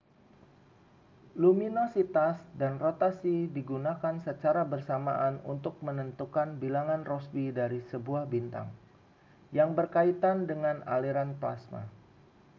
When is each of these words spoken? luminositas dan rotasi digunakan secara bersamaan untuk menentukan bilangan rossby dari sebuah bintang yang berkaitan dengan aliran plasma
luminositas 1.43 2.35
dan 2.59 2.73
rotasi 2.85 3.35
digunakan 3.57 4.15
secara 4.27 4.61
bersamaan 4.73 5.35
untuk 5.53 5.75
menentukan 5.87 6.49
bilangan 6.61 7.01
rossby 7.11 7.45
dari 7.59 7.79
sebuah 7.91 8.23
bintang 8.33 8.67
yang 9.57 9.69
berkaitan 9.77 10.37
dengan 10.49 10.77
aliran 10.95 11.31
plasma 11.41 11.83